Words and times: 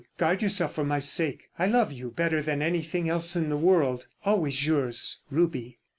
Guard 0.17 0.41
yourself 0.41 0.73
for 0.73 0.83
my 0.83 0.97
sake. 0.97 1.51
I 1.59 1.67
love 1.67 1.91
you 1.91 2.09
better 2.09 2.41
than 2.41 2.63
anything 2.63 3.07
else 3.07 3.35
in 3.35 3.49
the 3.49 3.55
world. 3.55 4.07
"Always 4.25 4.65
yours, 4.65 5.21
"RUBY." 5.29 5.77